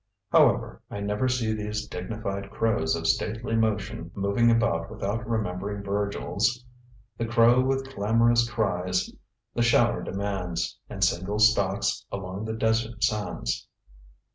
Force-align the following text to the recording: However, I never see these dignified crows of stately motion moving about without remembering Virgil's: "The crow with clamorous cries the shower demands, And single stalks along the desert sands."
However, 0.31 0.81
I 0.89 0.99
never 0.99 1.27
see 1.29 1.53
these 1.53 1.87
dignified 1.87 2.49
crows 2.49 2.95
of 2.95 3.05
stately 3.05 3.55
motion 3.55 4.09
moving 4.15 4.49
about 4.49 4.89
without 4.89 5.29
remembering 5.29 5.83
Virgil's: 5.83 6.65
"The 7.19 7.27
crow 7.27 7.61
with 7.63 7.93
clamorous 7.93 8.49
cries 8.49 9.11
the 9.53 9.61
shower 9.61 10.01
demands, 10.01 10.79
And 10.89 11.03
single 11.03 11.37
stalks 11.37 12.03
along 12.11 12.45
the 12.45 12.53
desert 12.55 13.03
sands." 13.03 13.67